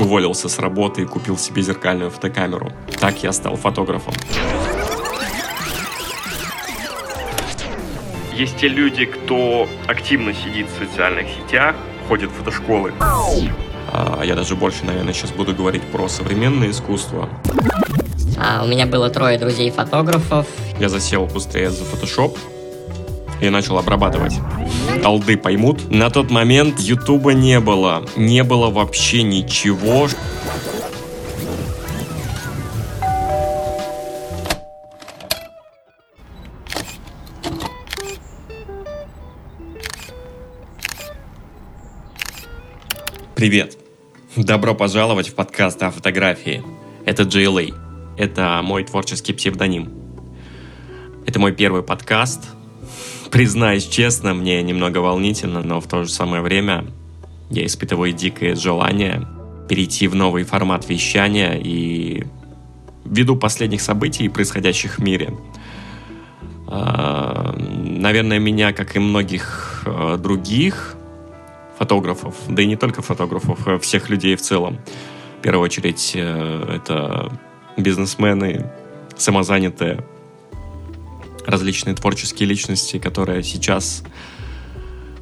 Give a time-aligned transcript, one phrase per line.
[0.00, 2.72] уволился с работы и купил себе зеркальную фотокамеру.
[2.98, 4.14] Так я стал фотографом.
[8.34, 11.76] Есть те люди, кто активно сидит в социальных сетях,
[12.08, 12.92] ходит в фотошколы.
[13.92, 17.28] А, я даже больше, наверное, сейчас буду говорить про современное искусство.
[18.38, 20.46] А, у меня было трое друзей-фотографов.
[20.78, 22.36] Я засел быстрее за Photoshop
[23.40, 24.34] и начал обрабатывать.
[25.04, 25.90] Алды поймут.
[25.90, 28.06] На тот момент Ютуба не было.
[28.16, 30.08] Не было вообще ничего.
[43.34, 43.78] Привет!
[44.36, 46.62] Добро пожаловать в подкаст о фотографии.
[47.06, 47.74] Это JLA.
[48.18, 49.90] Это мой творческий псевдоним.
[51.26, 52.50] Это мой первый подкаст.
[53.30, 56.86] Признаюсь честно, мне немного волнительно, но в то же самое время
[57.48, 59.26] я испытываю дикое желание
[59.68, 62.24] перейти в новый формат вещания и
[63.04, 65.32] ввиду последних событий, происходящих в мире,
[66.66, 70.96] а, наверное, меня, как и многих а, других,
[71.78, 74.78] фотографов, да и не только фотографов, а всех людей в целом.
[75.38, 77.32] В первую очередь э, это
[77.78, 78.70] бизнесмены,
[79.16, 80.04] самозанятые,
[81.46, 84.02] различные творческие личности, которые сейчас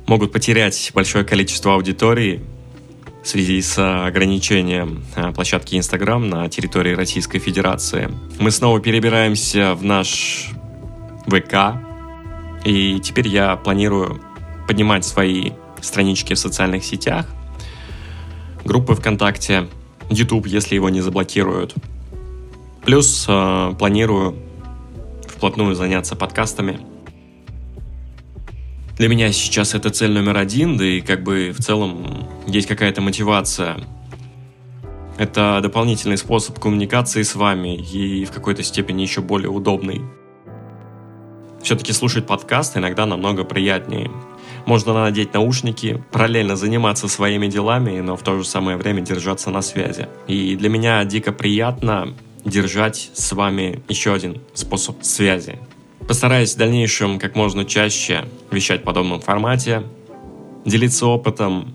[0.07, 2.41] могут потерять большое количество аудитории
[3.23, 8.11] в связи с ограничением э, площадки Instagram на территории Российской Федерации.
[8.39, 10.51] Мы снова перебираемся в наш
[11.27, 11.79] ВК,
[12.65, 14.21] и теперь я планирую
[14.67, 17.27] поднимать свои странички в социальных сетях,
[18.65, 19.69] группы ВКонтакте,
[20.11, 21.75] YouTube, если его не заблокируют.
[22.85, 24.37] Плюс э, планирую
[25.39, 26.81] вплотную заняться подкастами.
[28.97, 33.00] Для меня сейчас это цель номер один, да и как бы в целом есть какая-то
[33.00, 33.77] мотивация.
[35.16, 40.03] Это дополнительный способ коммуникации с вами и в какой-то степени еще более удобный.
[41.62, 44.10] Все-таки слушать подкаст иногда намного приятнее.
[44.66, 49.62] Можно надеть наушники, параллельно заниматься своими делами, но в то же самое время держаться на
[49.62, 50.09] связи.
[50.27, 52.15] И для меня дико приятно
[52.48, 55.59] держать с вами еще один способ связи.
[56.06, 59.82] Постараюсь в дальнейшем как можно чаще вещать в подобном формате,
[60.64, 61.75] делиться опытом,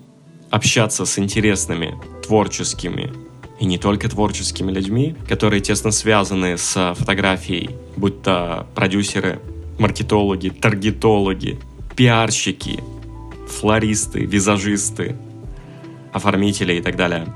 [0.50, 3.13] общаться с интересными, творческими
[3.59, 9.40] и не только творческими людьми, которые тесно связаны с фотографией, будь то продюсеры,
[9.79, 11.59] маркетологи, таргетологи,
[11.95, 12.84] пиарщики,
[13.47, 15.16] флористы, визажисты,
[16.11, 17.28] оформители и так далее.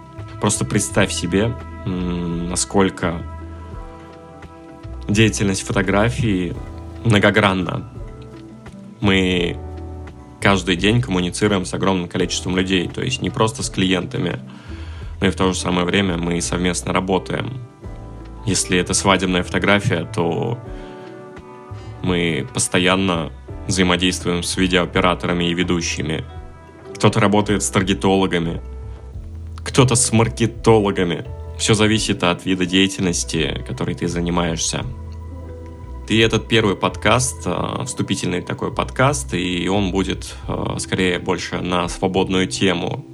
[0.42, 1.54] Просто представь себе,
[1.88, 3.24] насколько
[5.08, 6.56] деятельность фотографии
[7.04, 7.90] многогранна.
[9.00, 9.58] Мы
[10.42, 14.40] каждый день коммуницируем с огромным количеством людей, то есть не просто с клиентами,
[15.22, 17.62] но и в то же самое время мы совместно работаем.
[18.46, 20.58] Если это свадебная фотография, то
[22.04, 23.32] мы постоянно
[23.68, 26.24] взаимодействуем с видеооператорами и ведущими.
[26.96, 28.62] Кто-то работает с таргетологами,
[29.64, 31.26] кто-то с маркетологами.
[31.58, 34.86] Все зависит от вида деятельности, которой ты занимаешься.
[36.08, 41.90] И этот первый подкаст, э, вступительный такой подкаст, и он будет э, скорее больше на
[41.90, 43.06] свободную тему,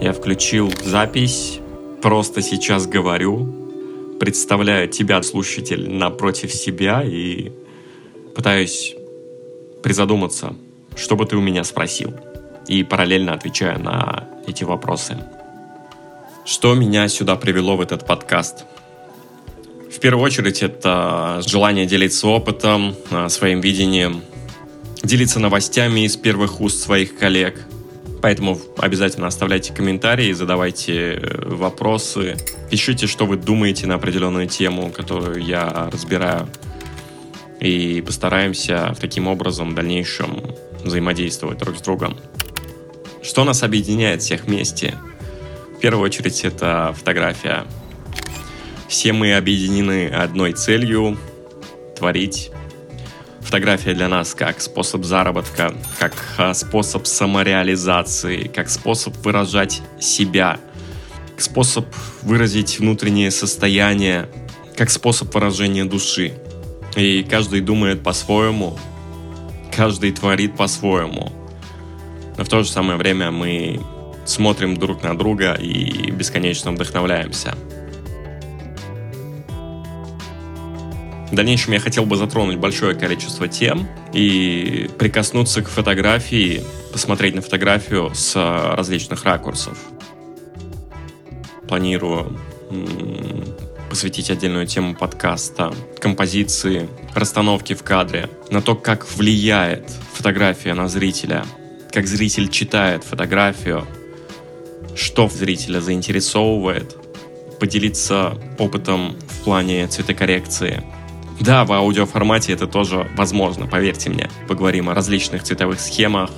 [0.00, 1.58] Я включил запись,
[2.00, 3.52] просто сейчас говорю,
[4.20, 7.50] представляю тебя, слушатель, напротив себя и
[8.38, 8.94] пытаюсь
[9.82, 10.54] призадуматься,
[10.94, 12.14] что бы ты у меня спросил.
[12.68, 15.18] И параллельно отвечаю на эти вопросы.
[16.44, 18.64] Что меня сюда привело в этот подкаст?
[19.92, 24.22] В первую очередь это желание делиться опытом, а, своим видением,
[25.02, 27.66] делиться новостями из первых уст своих коллег–
[28.20, 32.36] Поэтому обязательно оставляйте комментарии, задавайте э, вопросы,
[32.68, 36.48] пишите, что вы думаете на определенную тему, которую я разбираю.
[37.60, 40.42] И постараемся таким образом в дальнейшем
[40.84, 42.16] взаимодействовать друг с другом.
[43.22, 44.94] Что нас объединяет всех вместе?
[45.76, 47.64] В первую очередь это фотография.
[48.88, 51.18] Все мы объединены одной целью—
[51.96, 52.50] творить
[53.48, 60.60] Фотография для нас как способ заработка, как а, способ самореализации, как способ выражать себя,
[61.30, 61.86] как способ
[62.20, 64.28] выразить внутреннее состояние,
[64.76, 66.34] как способ выражения души.
[66.98, 68.76] И каждый думает по-своему,
[69.70, 71.32] каждый творит по-своему.
[72.36, 73.80] Но в то же самое время мы
[74.26, 77.56] смотрим друг на друга и бесконечно вдохновляемся.
[81.30, 87.42] В дальнейшем я хотел бы затронуть большое количество тем и прикоснуться к фотографии, посмотреть на
[87.42, 88.34] фотографию с
[88.74, 89.78] различных ракурсов.
[91.68, 92.36] Планирую
[93.88, 101.44] посвятить отдельную тему подкаста, композиции, расстановки в кадре, на то, как влияет фотография на зрителя,
[101.92, 103.86] как зритель читает фотографию,
[104.94, 106.96] что зрителя заинтересовывает,
[107.58, 110.84] поделиться опытом в плане цветокоррекции.
[111.40, 114.28] Да, в аудиоформате это тоже возможно, поверьте мне.
[114.48, 116.30] Поговорим о различных цветовых схемах,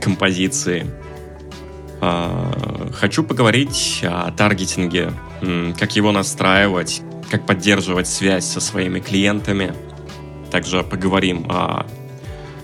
[0.00, 0.86] композиции.
[2.00, 5.12] А, хочу поговорить о таргетинге,
[5.78, 9.74] как его настраивать, как поддерживать связь со своими клиентами.
[10.50, 11.86] Также поговорим о,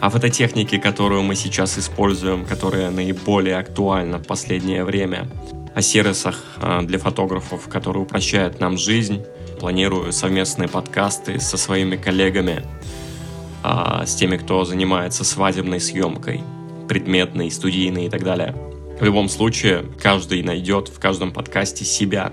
[0.01, 5.29] о фототехнике, которую мы сейчас используем, которая наиболее актуальна в последнее время,
[5.75, 9.25] о сервисах а, для фотографов, которые упрощают нам жизнь.
[9.59, 12.65] Планирую совместные подкасты со своими коллегами,
[13.65, 16.43] а, с теми, кто занимается свадебной съемкой,
[16.89, 18.55] предметной, студийной и так далее.
[19.01, 22.33] В любом случае, каждый найдет в каждом подкасте себя,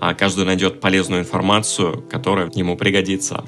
[0.00, 3.44] а каждый найдет полезную информацию, которая ему пригодится.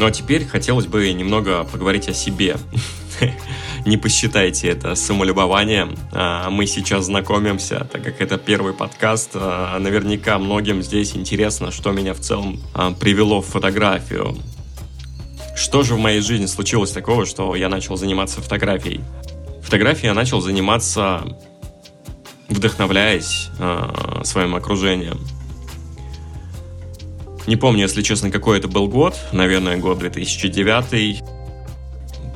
[0.00, 2.56] Ну а теперь хотелось бы немного поговорить о себе.
[3.84, 5.94] Не посчитайте это самолюбованием.
[6.12, 9.32] А, мы сейчас знакомимся, так как это первый подкаст.
[9.34, 14.38] А, наверняка многим здесь интересно, что меня в целом а, привело в фотографию.
[15.60, 19.02] Что же в моей жизни случилось такого, что я начал заниматься фотографией?
[19.60, 21.22] Фотографией я начал заниматься,
[22.48, 23.50] вдохновляясь
[24.24, 25.20] своим окружением.
[27.46, 29.18] Не помню, если честно, какой это был год.
[29.32, 31.22] Наверное, год 2009.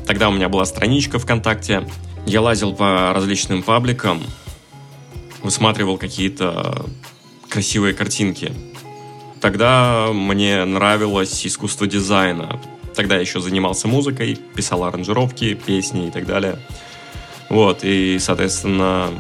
[0.07, 1.89] Тогда у меня была страничка ВКонтакте.
[2.27, 4.23] Я лазил по различным пабликам,
[5.43, 6.85] высматривал какие-то
[7.49, 8.53] красивые картинки.
[9.41, 12.61] Тогда мне нравилось искусство дизайна.
[12.95, 16.59] Тогда я еще занимался музыкой, писал аранжировки, песни и так далее.
[17.49, 19.11] Вот, и, соответственно,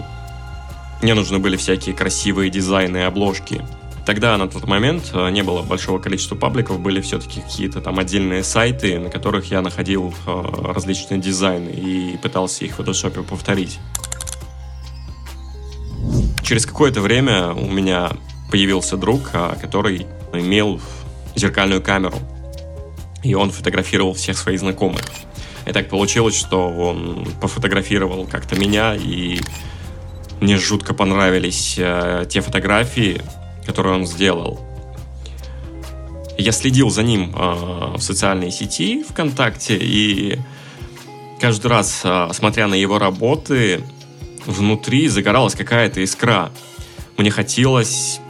[1.02, 3.62] мне нужны были всякие красивые дизайны обложки.
[4.06, 8.44] Тогда на тот момент э, не было большого количества пабликов, были все-таки какие-то там отдельные
[8.44, 13.78] сайты, на которых я находил э, различные дизайны и пытался их в фотошопе повторить.
[16.42, 18.10] Через какое-то время у меня
[18.50, 20.80] появился друг, э, который имел
[21.34, 22.18] зеркальную камеру,
[23.24, 25.02] и он фотографировал всех своих знакомых.
[25.66, 29.40] И так получилось, что он пофотографировал как-то меня, и
[30.40, 33.22] мне жутко понравились э, те фотографии,
[33.64, 34.60] которую он сделал.
[36.36, 40.38] Я следил за ним э, в социальной сети ВКонтакте, и
[41.40, 43.82] каждый раз, э, смотря на его работы,
[44.44, 46.50] внутри загоралась какая-то искра.
[47.16, 48.20] Мне хотелось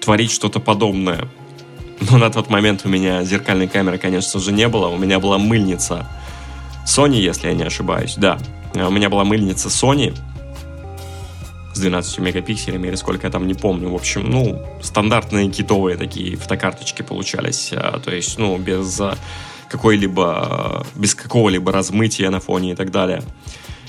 [0.00, 1.28] творить что-то подобное.
[2.00, 4.88] Но на тот момент у меня зеркальной камеры, конечно же, не было.
[4.88, 6.06] У меня была мыльница
[6.86, 8.38] Sony, если я не ошибаюсь, да.
[8.74, 10.14] У меня была мыльница Sony,
[11.76, 13.90] с 12 мегапикселями или сколько я там не помню.
[13.90, 17.70] В общем, ну, стандартные китовые такие фотокарточки получались.
[17.72, 19.16] А, то есть, ну, без а,
[19.68, 23.22] какой-либо, без какого-либо размытия на фоне и так далее.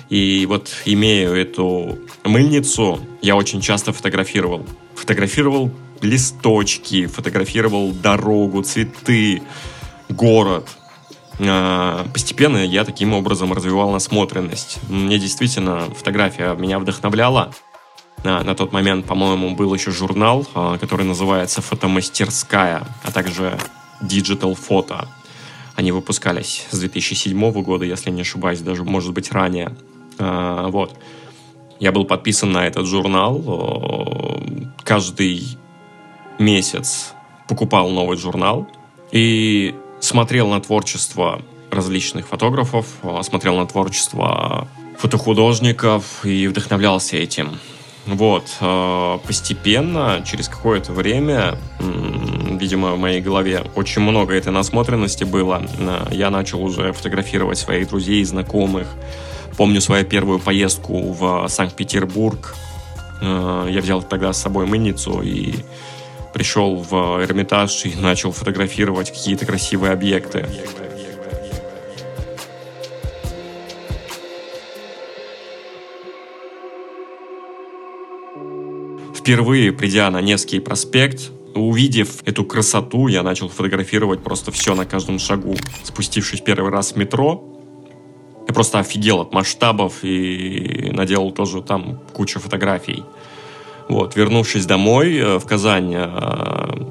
[0.10, 4.66] И вот имея эту мыльницу, я очень часто фотографировал.
[4.96, 9.42] Фотографировал листочки, фотографировал дорогу, цветы,
[10.10, 10.68] город.
[11.40, 14.80] А, постепенно я таким образом развивал насмотренность.
[14.90, 17.54] Мне действительно фотография меня вдохновляла.
[18.24, 23.58] На, на тот момент, по-моему, был еще журнал, а, который называется «Фотомастерская», а также
[24.02, 25.08] «Digital Photo».
[25.76, 29.76] Они выпускались с 2007 года, если не ошибаюсь, даже, может быть, ранее.
[30.18, 30.98] А, вот.
[31.80, 34.42] Я был подписан на этот журнал.
[34.84, 35.60] Каждый
[36.40, 37.14] месяц
[37.48, 38.68] покупал новый журнал
[39.12, 41.42] и смотрел на творчество
[41.72, 42.88] различных фотографов,
[43.24, 44.68] смотрел на творчество
[44.98, 47.60] фотохудожников и вдохновлялся этим.
[48.08, 55.62] Вот, э, постепенно, через какое-то время, видимо, в моей голове очень много этой насмотренности было.
[55.78, 58.88] Э, я начал уже фотографировать своих друзей, знакомых.
[59.58, 62.56] Помню свою первую поездку в Санкт-Петербург.
[63.22, 65.56] Э, я взял тогда с собой мыльницу и
[66.38, 70.46] пришел в Эрмитаж и начал фотографировать какие-то красивые объекты.
[79.16, 85.18] впервые придя на Невский проспект, увидев эту красоту, я начал фотографировать просто все на каждом
[85.20, 85.56] шагу.
[85.84, 87.44] Спустившись первый раз в метро,
[88.48, 93.04] я просто офигел от масштабов и наделал тоже там кучу фотографий.
[93.90, 96.86] Вот, вернувшись домой э, в Казань, э,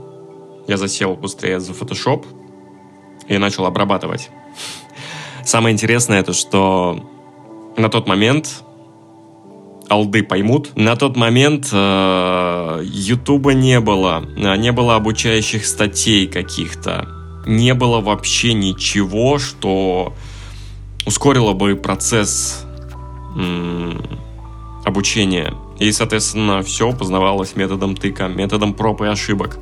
[0.66, 2.24] я засел быстрее за Photoshop
[3.28, 4.30] и начал обрабатывать.
[5.44, 6.98] Самое интересное это, что
[7.76, 8.62] на тот момент
[9.88, 10.74] алды поймут.
[10.74, 14.24] На тот момент э, Ютуба не было,
[14.56, 17.06] не было обучающих статей каких-то,
[17.46, 20.14] не было вообще ничего, что
[21.04, 22.64] ускорило бы процесс
[24.84, 25.52] обучения.
[25.78, 29.58] И, соответственно, все познавалось методом тыка, методом проб и ошибок.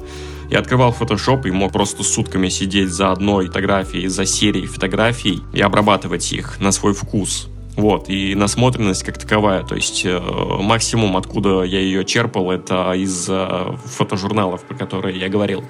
[0.51, 5.61] Я открывал Photoshop и мог просто сутками сидеть за одной фотографией, за серией фотографий и
[5.61, 7.49] обрабатывать их на свой вкус.
[7.77, 10.21] Вот, и насмотренность как таковая, то есть э,
[10.61, 15.65] максимум, откуда я ее черпал, это из э, фотожурналов, про которые я говорил.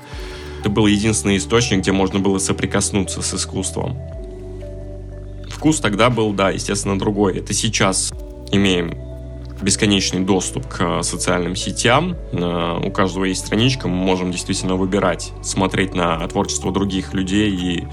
[0.61, 3.97] Это был единственный источник, где можно было соприкоснуться с искусством.
[5.49, 7.39] Вкус тогда был, да, естественно, другой.
[7.39, 8.13] Это сейчас
[8.53, 9.14] имеем
[9.65, 12.17] бесконечный доступ к социальным сетям.
[12.33, 17.89] Э, у каждого есть страничка, мы можем действительно выбирать, смотреть на творчество других людей и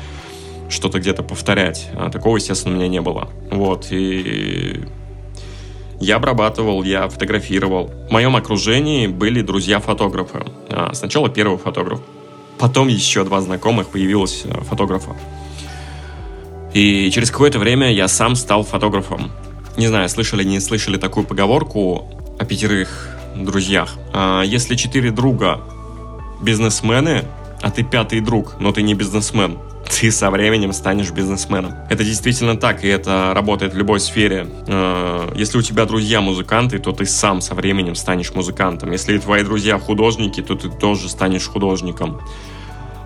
[0.70, 1.90] что-то где-то повторять.
[1.96, 3.30] А такого, естественно, у меня не было.
[3.50, 4.82] Вот, и
[6.00, 7.92] я обрабатывал, я фотографировал.
[8.10, 10.44] В моем окружении были друзья-фотографы.
[10.70, 12.02] А, сначала первый фотограф,
[12.58, 15.16] потом еще два знакомых появилось э, фотографа.
[16.74, 19.32] И через какое-то время я сам стал фотографом.
[19.78, 23.96] Не знаю, слышали, не слышали такую поговорку о пятерых друзьях.
[24.14, 25.62] А, если четыре друга
[26.42, 27.24] бизнесмены,
[27.62, 29.60] а ты пятый друг, но ты не бизнесмен,
[30.00, 31.74] ты со временем станешь бизнесменом.
[31.90, 34.48] Это действительно так, и это работает в любой сфере.
[34.68, 38.92] А, если у тебя друзья музыканты, то ты сам со временем станешь музыкантом.
[38.92, 42.20] Если твои друзья художники, то ты тоже станешь художником.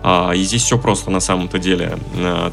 [0.02, 1.96] А, и здесь все просто на самом-то деле.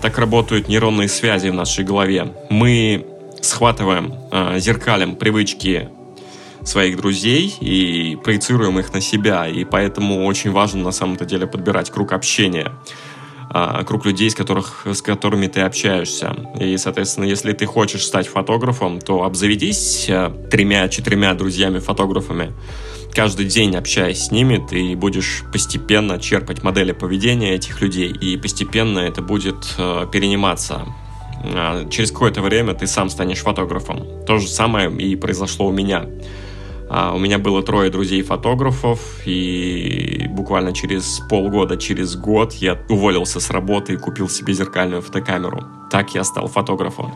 [0.02, 2.34] Так работают нейронные связи в нашей голове.
[2.50, 3.06] Мы
[3.44, 5.90] схватываем, э, зеркалем привычки
[6.64, 9.48] своих друзей и проецируем их на себя.
[9.48, 12.72] И поэтому очень важно на самом-то деле подбирать круг общения
[13.50, 16.36] а, круг людей, с, которых, с которыми ты общаешься.
[16.60, 22.54] И, соответственно, если ты хочешь стать фотографом, то обзаведись э, тремя-четырьмя друзьями-фотографами.
[23.14, 29.00] Каждый день общаясь с ними, ты будешь постепенно черпать модели поведения этих людей, и постепенно
[29.00, 30.88] это будет э, перениматься
[31.90, 34.06] через какое-то время ты сам станешь фотографом.
[34.26, 36.06] То же самое и произошло у меня.
[36.90, 43.50] А, у меня было трое друзей-фотографов, и буквально через полгода, через год я уволился с
[43.50, 45.64] работы и купил себе зеркальную фотокамеру.
[45.90, 47.12] Так я стал фотографом.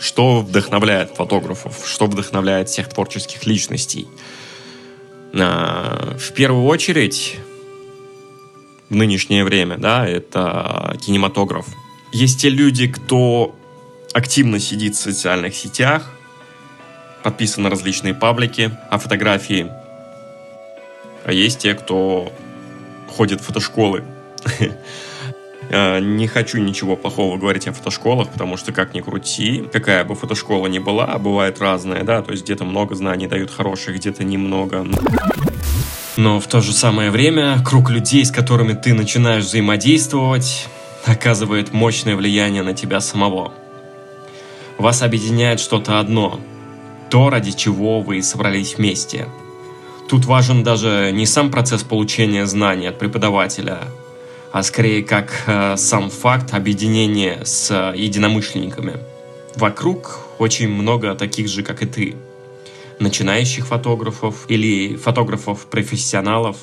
[0.00, 1.86] Что вдохновляет фотографов?
[1.86, 4.08] Что вдохновляет всех творческих личностей?
[5.34, 7.38] А, в первую очередь,
[8.88, 11.66] в нынешнее время, да, это кинематограф.
[12.12, 13.54] Есть те люди, кто
[14.14, 16.10] активно сидит в социальных сетях,
[17.22, 19.70] подписан на различные паблики о фотографии.
[21.24, 22.32] А есть те, кто
[23.08, 24.04] ходит в фотошколы.
[25.70, 30.14] Э, не хочу ничего плохого говорить о фотошколах, потому что, как ни крути, какая бы
[30.14, 34.86] фотошкола ни была, бывает разная, да, то есть где-то много знаний дают хороших, где-то немного.
[36.16, 40.68] Но в то же самое время круг людей, с которыми ты начинаешь взаимодействовать,
[41.04, 43.52] оказывает мощное влияние на тебя самого.
[44.78, 46.40] Вас объединяет что-то одно,
[47.10, 49.28] то, ради чего вы собрались вместе.
[50.08, 53.80] Тут важен даже не сам процесс получения знаний от преподавателя,
[54.52, 58.94] а скорее как э, сам факт объединения с единомышленниками.
[59.56, 62.16] Вокруг очень много таких же, как и ты.
[62.98, 66.56] Начинающих фотографов или фотографов-профессионалов.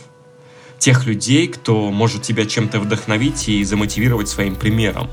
[0.79, 5.09] Тех людей, кто может тебя чем-то вдохновить и замотивировать своим примером.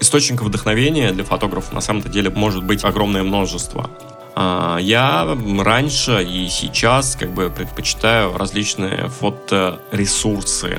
[0.00, 3.90] Источников вдохновения для фотографов на самом-то деле может быть огромное множество.
[4.34, 10.78] А, я раньше и сейчас как бы предпочитаю различные фоторесурсы,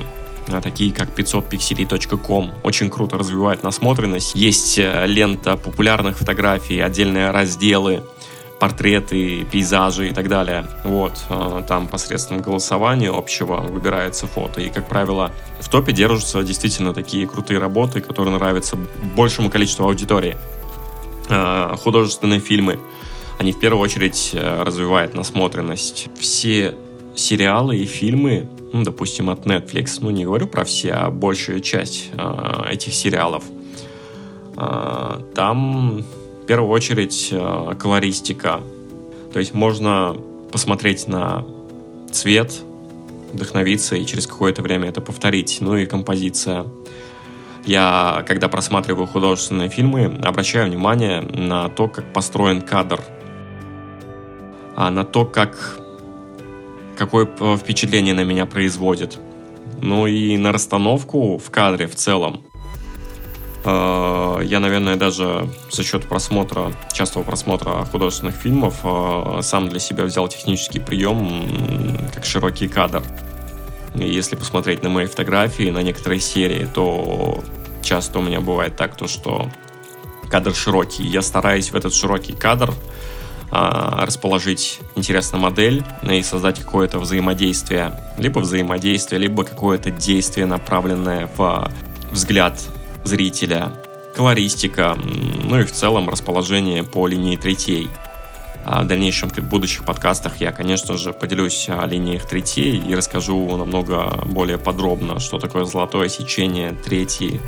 [0.62, 2.51] такие как 500pixelей.com.
[2.63, 4.36] Очень круто развивает насмотренность.
[4.36, 8.03] Есть э, лента популярных фотографий, отдельные разделы,
[8.60, 10.68] портреты, пейзажи и так далее.
[10.84, 14.62] Вот, э, там посредством голосования общего выбирается фото.
[14.62, 18.77] И, как правило, в топе держатся действительно такие крутые работы, которые нравятся
[19.15, 20.36] большему количеству аудитории.
[21.29, 22.79] Э, художественные фильмы,
[23.38, 26.10] они в первую очередь развивают насмотренность.
[26.20, 26.75] Все
[27.15, 32.10] сериалы и фильмы ну, допустим, от Netflix, ну, не говорю про все, а большую часть
[32.14, 33.44] э, этих сериалов,
[34.58, 36.04] э, там
[36.44, 38.62] в первую очередь э, колористика.
[39.34, 40.16] То есть можно
[40.52, 41.46] посмотреть на
[42.12, 42.62] цвет,
[43.34, 45.58] вдохновиться и через какое-то время это повторить.
[45.62, 46.66] Ну и композиция.
[47.66, 53.02] Я, когда просматриваю художественные фильмы, обращаю внимание на то, как построен кадр,
[54.76, 55.78] а на то, как
[57.00, 57.25] какое
[57.58, 59.18] впечатление на меня производит.
[59.82, 62.41] Ну и на расстановку в кадре в целом.
[63.63, 70.03] Э, я, наверное, даже за счет просмотра, частого просмотра художественных фильмов, э, сам для себя
[70.03, 73.01] взял технический прием, как широкий кадр.
[73.96, 77.41] Если посмотреть на мои фотографии, на некоторые серии, то
[77.82, 79.50] часто у меня бывает так, то что
[80.29, 81.03] кадр широкий.
[81.03, 82.74] Я стараюсь в этот широкий кадр
[83.51, 88.00] расположить интересную модель и создать какое-то взаимодействие.
[88.18, 91.72] Либо взаимодействие, либо какое-то действие, направленное в
[92.12, 92.60] взгляд
[93.03, 93.72] зрителя,
[94.15, 94.98] колористика,
[95.44, 97.89] ну и в целом расположение по линии третей.
[98.65, 103.56] А в дальнейшем в будущих подкастах я, конечно же, поделюсь о линиях третей и расскажу
[103.58, 107.39] намного более подробно, что такое золотое сечение третьей,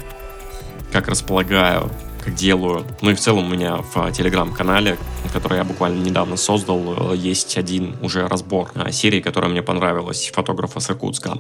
[0.92, 1.92] как располагаю,
[2.30, 2.86] делаю.
[3.02, 4.98] Ну и в целом у меня в телеграм-канале,
[5.34, 10.90] который я буквально недавно создал, есть один уже разбор серии, которая мне понравилась, фотографа с
[10.90, 11.40] Иркутска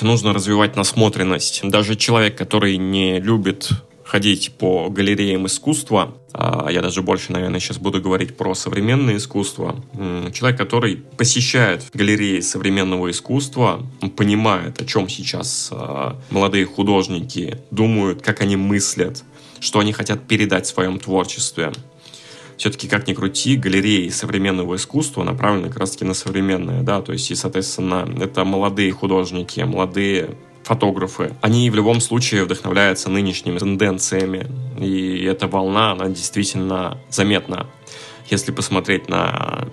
[0.00, 1.60] нужно развивать насмотренность.
[1.62, 3.70] Даже человек, который не любит
[4.04, 9.82] ходить по галереям искусства, а я даже больше, наверное, сейчас буду говорить про современное искусство.
[10.34, 18.42] Человек, который посещает галереи современного искусства, понимает, о чем сейчас а, молодые художники думают, как
[18.42, 19.24] они мыслят,
[19.62, 21.72] что они хотят передать в своем творчестве
[22.56, 27.30] все-таки, как ни крути, галереи современного искусства направлены как раз-таки на современное, да, то есть,
[27.30, 34.46] и, соответственно, это молодые художники, молодые фотографы, они в любом случае вдохновляются нынешними тенденциями,
[34.78, 37.66] и эта волна, она действительно заметна.
[38.30, 39.66] Если посмотреть на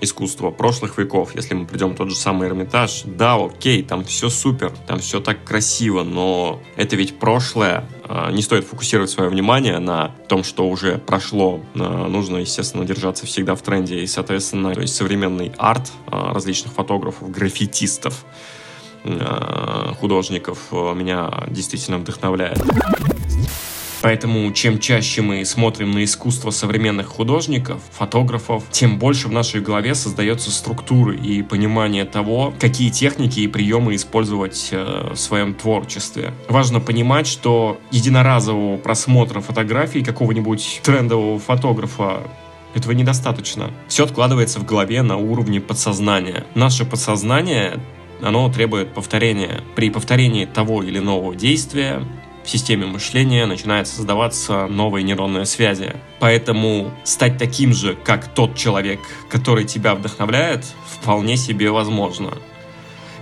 [0.00, 4.28] искусство прошлых веков, если мы придем в тот же самый Эрмитаж, да, окей, там все
[4.28, 9.78] супер, там все так красиво, но это ведь прошлое, а, не стоит фокусировать свое внимание
[9.78, 11.60] на том, что уже прошло.
[11.76, 14.00] А, нужно, естественно, держаться всегда в тренде.
[14.00, 18.24] И, соответственно, то есть современный арт а, различных фотографов, граффитистов,
[19.98, 22.58] художников меня действительно вдохновляет.
[24.02, 29.94] Поэтому чем чаще мы смотрим на искусство современных художников, фотографов, тем больше в нашей голове
[29.94, 36.32] создается структуры и понимание того, какие техники и приемы использовать э, в своем творчестве.
[36.48, 42.22] Важно понимать, что единоразового просмотра фотографий какого-нибудь трендового фотографа
[42.74, 43.70] этого недостаточно.
[43.88, 46.46] Все откладывается в голове на уровне подсознания.
[46.54, 47.80] Наше подсознание
[48.22, 49.62] оно требует повторения.
[49.74, 52.02] При повторении того или иного действия
[52.44, 55.96] в системе мышления начинают создаваться новые нейронные связи.
[56.18, 62.32] Поэтому стать таким же, как тот человек, который тебя вдохновляет, вполне себе возможно.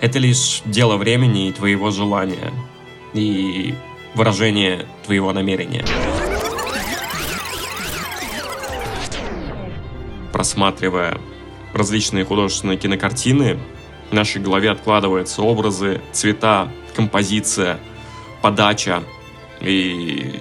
[0.00, 2.52] Это лишь дело времени и твоего желания,
[3.12, 3.74] и
[4.14, 5.84] выражение твоего намерения.
[10.32, 11.18] Просматривая
[11.74, 13.58] различные художественные кинокартины,
[14.10, 17.80] в нашей голове откладываются образы, цвета, композиция–
[18.48, 19.02] подача.
[19.60, 20.40] И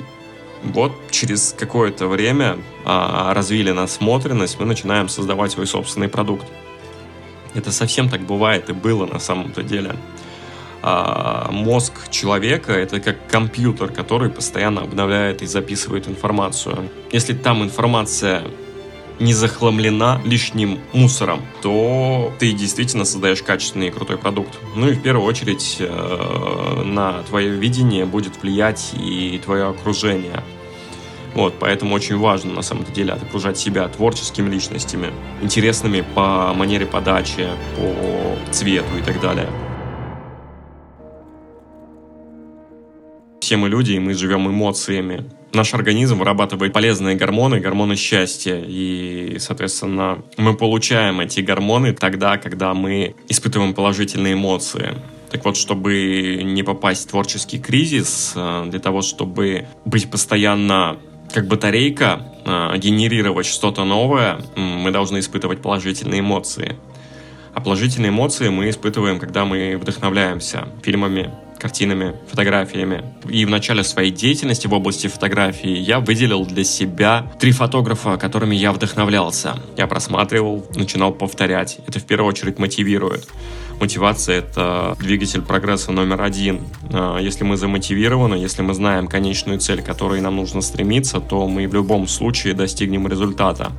[0.64, 6.46] вот через какое-то время а, развили насмотренность, мы начинаем создавать свой собственный продукт.
[7.54, 9.96] Это совсем так бывает и было на самом-то деле.
[10.82, 16.90] А, мозг человека это как компьютер, который постоянно обновляет и записывает информацию.
[17.12, 18.44] Если там информация
[19.20, 24.58] не захламлена лишним мусором, то ты действительно создаешь качественный и крутой продукт.
[24.76, 30.44] Ну и в первую очередь э, на твое видение будет влиять и твое окружение.
[31.34, 37.48] Вот, поэтому очень важно на самом деле окружать себя творческими личностями, интересными по манере подачи,
[37.76, 39.48] по цвету и так далее.
[43.40, 48.64] Все мы люди, и мы живем эмоциями наш организм вырабатывает полезные гормоны, гормоны счастья.
[48.66, 54.96] И, соответственно, мы получаем эти гормоны тогда, когда мы испытываем положительные эмоции.
[55.32, 60.98] Так вот, чтобы не попасть в творческий кризис, э, для того, чтобы быть постоянно
[61.34, 66.78] как батарейка, э, генерировать что-то новое, мы должны испытывать положительные эмоции.
[67.58, 73.04] А положительные эмоции мы испытываем, когда мы вдохновляемся фильмами, картинами, фотографиями.
[73.28, 78.56] И в начале своей деятельности в области фотографии я выделил для себя три фотографа, которыми
[78.56, 79.56] я вдохновлялся.
[79.76, 81.80] Я просматривал, начинал повторять.
[81.88, 83.28] Это в первую очередь мотивирует.
[83.80, 86.62] Мотивация— это двигатель прогресса номер один.
[86.94, 91.48] А, если мы замотивированы, если мы знаем конечную цель, к которой нам нужно стремиться, то
[91.48, 93.72] мы в любом случае достигнем результата.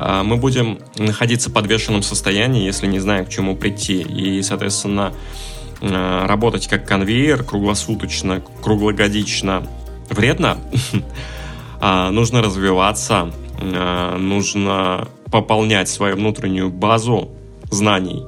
[0.00, 4.00] А, мы будем находиться в подвешенном состоянии, если не знаем, к чему прийти.
[4.00, 5.12] И, соответственно,
[5.80, 9.66] а, работать как конвейер круглосуточно, круглогодично
[10.08, 10.58] вредно.
[11.80, 13.32] А, нужно развиваться,
[14.18, 17.30] нужно пополнять свою внутреннюю базу
[17.70, 18.24] знаний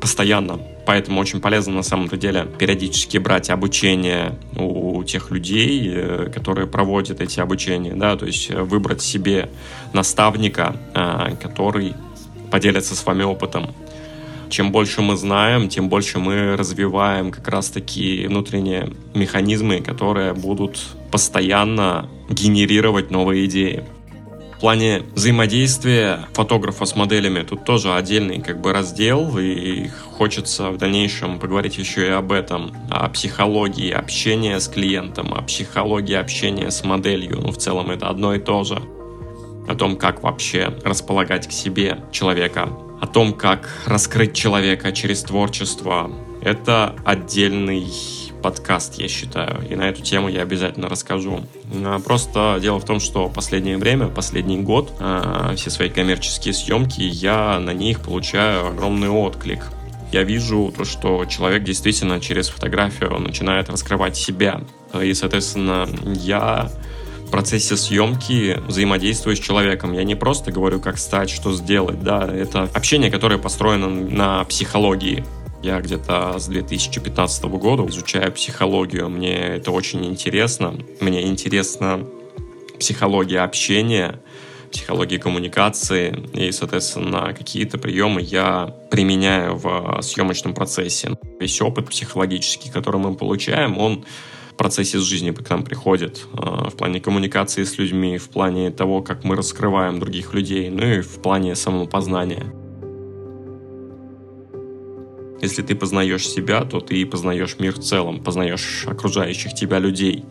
[0.00, 0.58] постоянно.
[0.86, 7.20] Поэтому очень полезно на самом-то деле периодически брать обучение у тех людей, э, которые проводят
[7.20, 9.50] эти обучения, да, то есть э, выбрать себе
[9.92, 11.94] наставника, э, который
[12.52, 13.74] поделится с вами опытом.
[14.48, 22.08] Чем больше мы знаем, тем больше мы развиваем как раз-таки внутренние механизмы, которые будут постоянно
[22.30, 23.84] генерировать новые идеи.
[24.56, 30.78] В плане взаимодействия фотографа с моделями тут тоже отдельный как бы раздел, и хочется в
[30.78, 36.82] дальнейшем поговорить еще и об этом, о психологии общения с клиентом, о психологии общения с
[36.84, 38.80] моделью, ну в целом это одно и то же,
[39.68, 42.70] о том, как вообще располагать к себе человека,
[43.02, 46.10] о том, как раскрыть человека через творчество.
[46.40, 47.86] Это отдельный
[48.42, 49.66] подкаст, я считаю.
[49.68, 51.40] И на эту тему я обязательно расскажу.
[51.72, 57.00] А, просто дело в том, что последнее время, последний год, а, все свои коммерческие съемки,
[57.02, 59.64] я на них получаю огромный отклик.
[60.12, 64.62] Я вижу то, что человек действительно через фотографию начинает раскрывать себя.
[65.00, 66.70] И, соответственно, я
[67.26, 69.92] в процессе съемки взаимодействую с человеком.
[69.92, 75.24] Я не просто говорю, как стать, что сделать, да, это общение, которое построено на психологии.
[75.62, 79.08] Я где-то с 2015 года изучаю психологию.
[79.08, 80.78] Мне это очень интересно.
[81.00, 82.06] Мне интересна
[82.78, 84.20] психология общения,
[84.70, 86.28] психология коммуникации.
[86.34, 91.18] И, соответственно, какие-то приемы я применяю в съемочном процессе.
[91.40, 94.04] Весь опыт психологический, который мы получаем, он
[94.52, 99.02] в процессе жизни к нам приходит э, в плане коммуникации с людьми, в плане того,
[99.02, 102.46] как мы раскрываем других людей, ну и в плане самопознания.
[105.46, 110.24] Если ты познаешь себя, то ты познаешь мир в целом, познаешь окружающих тебя людей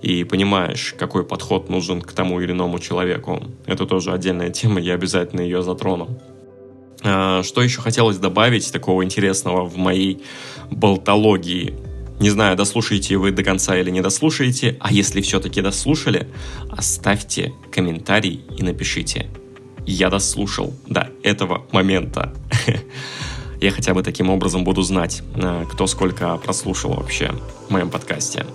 [0.00, 3.42] и понимаешь, какой подход нужен к тому или иному человеку.
[3.66, 6.18] Это тоже отдельная тема, я обязательно ее затрону.
[7.02, 10.22] А, что еще хотелось добавить такого интересного в моей
[10.70, 11.74] болтологии?
[12.18, 16.28] Не знаю, дослушаете вы до конца или не дослушаете, а если все-таки дослушали,
[16.70, 19.26] оставьте комментарий и напишите.
[19.84, 22.32] Я дослушал до этого момента.
[23.60, 27.32] я хотя бы таким образом буду знать, э, кто сколько прослушал вообще
[27.68, 28.46] в моем подкасте.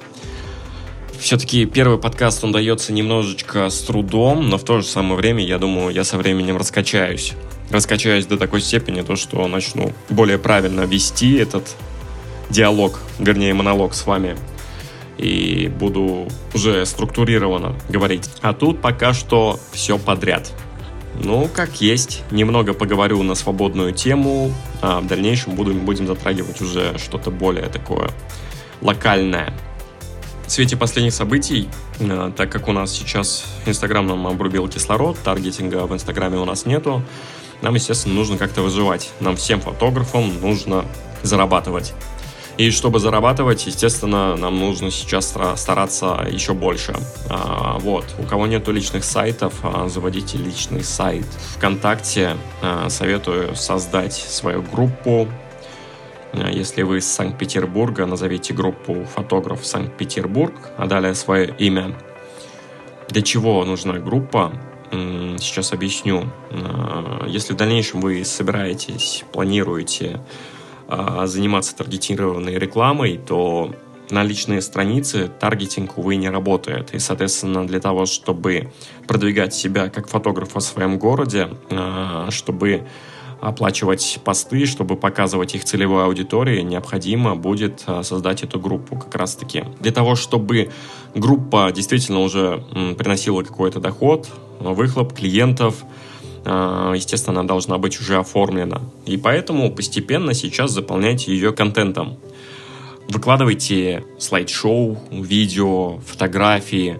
[1.19, 5.59] Все-таки первый подкаст, он дается немножечко с трудом, но в то же самое время, я
[5.59, 7.33] думаю, я со временем раскачаюсь.
[7.69, 11.75] Раскачаюсь до такой степени, то, что начну более правильно вести этот
[12.49, 14.35] диалог, вернее, монолог с вами.
[15.17, 18.27] И буду уже структурированно говорить.
[18.41, 20.51] А тут пока что все подряд.
[21.15, 22.23] Ну, как есть.
[22.31, 28.09] Немного поговорю на свободную тему, а в дальнейшем буду, будем затрагивать уже что-то более такое
[28.81, 29.53] локальное.
[30.47, 31.69] В свете последних событий,
[31.99, 36.65] а, так как у нас сейчас Инстаграм нам обрубил кислород, таргетинга в Инстаграме у нас
[36.65, 37.03] нету,
[37.61, 39.11] нам, естественно, нужно как-то выживать.
[39.19, 40.85] Нам всем фотографам нужно
[41.21, 41.93] зарабатывать.
[42.57, 46.93] И чтобы зарабатывать, естественно, нам нужно сейчас стараться еще больше.
[47.29, 48.05] А, вот.
[48.19, 51.25] У кого нету личных сайтов, а, заводите личный сайт.
[51.55, 55.27] Вконтакте а, советую создать свою группу.
[56.33, 61.93] Если вы из Санкт-Петербурга, назовите группу «Фотограф Санкт-Петербург», а далее свое имя.
[63.09, 64.53] Для чего нужна группа?
[64.91, 66.31] Сейчас объясню.
[67.27, 70.21] Если в дальнейшем вы собираетесь, планируете
[71.25, 73.73] заниматься таргетированной рекламой, то
[74.11, 76.93] на личные страницы таргетинг, увы, не работает.
[76.93, 78.71] И, соответственно, для того, чтобы
[79.07, 82.83] продвигать себя как фотографа в своем городе, а, чтобы
[83.39, 89.63] оплачивать посты, чтобы показывать их целевой аудитории, необходимо будет а, создать эту группу как раз-таки.
[89.79, 90.69] Для того, чтобы
[91.15, 92.63] группа действительно уже
[92.97, 95.87] приносила какой-то доход, выхлоп клиентов, а,
[96.43, 98.81] естественно, она должна быть уже оформлена.
[99.05, 102.17] И поэтому постепенно сейчас заполняйте ее контентом.
[103.07, 106.97] Выкладывайте слайд-шоу, видео, фотографии,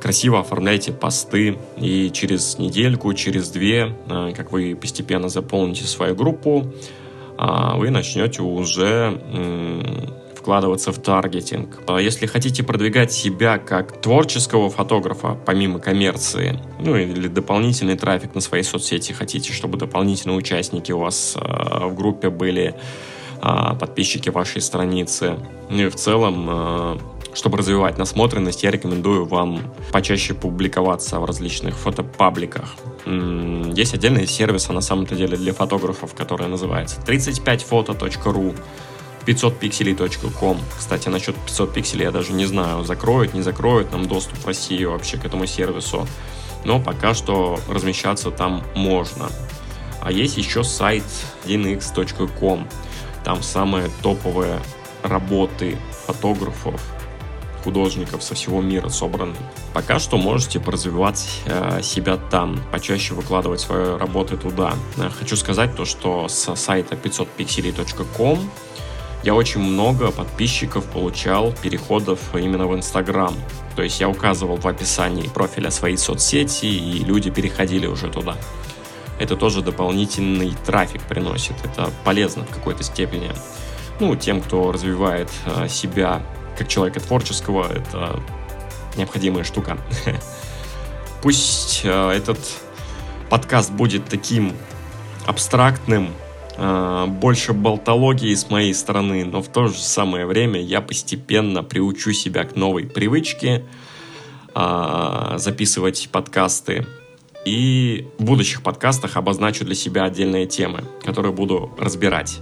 [0.00, 6.72] красиво оформляйте посты, и через недельку, через две, а, как вы постепенно заполните свою группу,
[7.38, 9.20] а, вы начнете уже
[10.42, 11.78] вкладываться в таргетинг.
[11.86, 18.40] А если хотите продвигать себя как творческого фотографа, помимо коммерции, ну или дополнительный трафик на
[18.40, 22.74] свои соцсети хотите, чтобы дополнительные участники у вас э, в группе были,
[23.40, 25.38] э, подписчики вашей страницы.
[25.70, 26.98] Ну и в целом, э,
[27.34, 29.60] чтобы развивать насмотренность, я рекомендую вам
[29.92, 32.74] почаще публиковаться в различных фотопабликах.
[33.06, 38.56] есть отдельные сервисы, на самом-то деле, для фотографов, которые называются 35foto.ru,
[39.26, 40.58] 500pixelей.com.
[40.78, 44.84] Кстати, насчет 500 пикселей я даже не знаю, закроют, не закроют нам доступ в России
[44.84, 46.06] вообще к этому сервису.
[46.64, 49.28] Но пока что размещаться там можно.
[50.00, 51.04] А есть еще сайт
[51.44, 52.68] 1x.com.
[53.24, 54.60] Там самые топовые
[55.02, 56.80] работы фотографов,
[57.62, 59.36] художников со всего мира собраны.
[59.72, 64.74] Пока что можете поразвивать э, себя там, почаще выкладывать свои работы туда.
[64.96, 68.40] Э, хочу сказать то, что с сайта 500pixelей.com
[69.22, 73.34] я очень много подписчиков получал переходов именно в Инстаграм.
[73.76, 78.36] То есть я указывал в описании профиля своей соцсети, и люди переходили уже туда.
[79.20, 81.54] Это тоже дополнительный трафик приносит.
[81.64, 83.30] Это полезно в какой-то степени.
[84.00, 86.22] Ну, тем, кто развивает э, себя
[86.58, 88.20] как человека творческого, это
[88.96, 89.78] необходимая штука.
[91.22, 92.38] Пусть э, этот
[93.30, 94.52] подкаст будет таким
[95.26, 96.12] абстрактным,
[96.56, 102.44] больше болтологии с моей стороны, но в то же самое время я постепенно приучу себя
[102.44, 103.64] к новой привычке
[104.54, 106.86] э, записывать подкасты.
[107.44, 112.40] И в будущих подкастах обозначу для себя отдельные темы, которые буду разбирать.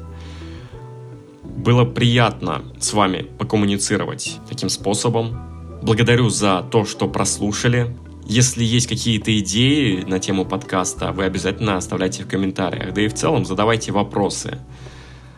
[1.42, 5.80] Было приятно с вами покоммуницировать таким способом.
[5.82, 7.96] Благодарю за то, что прослушали.
[8.30, 12.94] Если есть какие-то идеи на тему подкаста, вы обязательно оставляйте в комментариях.
[12.94, 14.60] Да и в целом задавайте вопросы.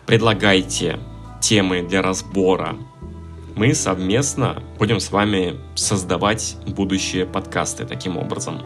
[0.05, 0.99] Предлагайте
[1.41, 2.77] темы для разбора.
[3.57, 8.61] Мы совместно будем с вами создавать будущие подкасты таким образом.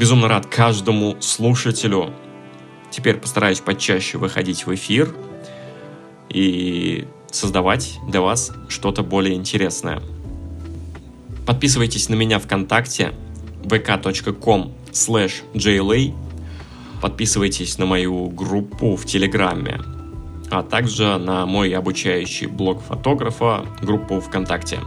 [0.00, 2.12] Безумно рад каждому слушателю.
[2.90, 5.14] Теперь постараюсь почаще выходить в эфир–
[6.32, 10.02] и создавать для вас что-то более интересное.
[11.46, 13.12] Подписывайтесь на меня ВКонтакте
[13.64, 16.14] vk.com slash jla
[17.02, 19.80] Подписывайтесь на мою группу в Телеграме,
[20.52, 24.78] а также на мой обучающий блог фотографа, группу ВКонтакте.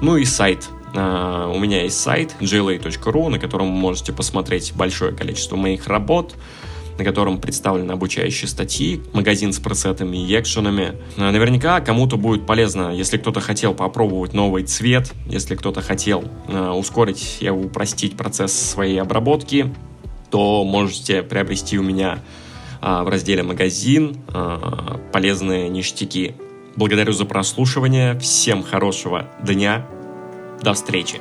[0.00, 0.68] Ну и сайт.
[0.94, 6.34] Uh, у меня есть сайт jla.ru, на котором вы можете посмотреть большое количество моих работ,
[6.98, 10.94] на котором представлены обучающие статьи, магазин с пресетами и экшенами.
[11.16, 16.70] Э, наверняка кому-то будет полезно, если кто-то хотел попробовать новый цвет, если кто-то хотел э,
[16.70, 19.72] ускорить и упростить процесс своей обработки,
[20.30, 22.18] то можете приобрести у меня
[22.80, 24.16] э, в разделе «Магазин»
[25.12, 26.34] полезные ништяки.
[26.74, 29.86] Благодарю за прослушивание, всем хорошего дня,
[30.62, 31.20] до встречи!